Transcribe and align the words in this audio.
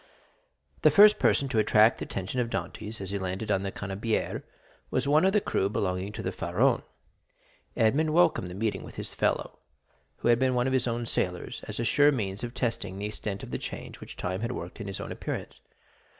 The 0.81 0.89
first 0.89 1.19
person 1.19 1.47
to 1.49 1.59
attract 1.59 1.99
the 1.99 2.05
attention 2.05 2.39
of 2.39 2.49
Dantès, 2.49 2.99
as 3.01 3.11
he 3.11 3.19
landed 3.19 3.51
on 3.51 3.61
the 3.61 3.71
Canebière, 3.71 4.41
was 4.89 5.07
one 5.07 5.25
of 5.25 5.31
the 5.31 5.39
crew 5.39 5.69
belonging 5.69 6.11
to 6.13 6.23
the 6.23 6.31
Pharaon. 6.31 6.81
Edmond 7.77 8.11
welcomed 8.11 8.49
the 8.49 8.55
meeting 8.55 8.81
with 8.81 8.95
this 8.95 9.13
fellow—who 9.13 10.27
had 10.27 10.39
been 10.39 10.55
one 10.55 10.65
of 10.65 10.73
his 10.73 10.87
own 10.87 11.05
sailors—as 11.05 11.79
a 11.79 11.83
sure 11.85 12.11
means 12.11 12.43
of 12.43 12.55
testing 12.55 12.97
the 12.97 13.05
extent 13.05 13.43
of 13.43 13.51
the 13.51 13.59
change 13.59 13.99
which 13.99 14.17
time 14.17 14.41
had 14.41 14.53
worked 14.53 14.81
in 14.81 14.87
his 14.87 14.99
own 14.99 15.11
appearance. 15.11 15.61